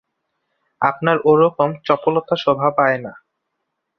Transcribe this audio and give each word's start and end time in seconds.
আপনার 0.81 1.17
ও-রকম 1.25 1.69
চপলতা 1.85 2.35
শোভা 2.35 2.69
পায় 2.77 2.97
না। 2.97 3.13